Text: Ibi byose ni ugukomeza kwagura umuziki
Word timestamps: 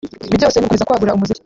Ibi 0.27 0.39
byose 0.39 0.55
ni 0.57 0.61
ugukomeza 0.63 0.87
kwagura 0.87 1.15
umuziki 1.15 1.39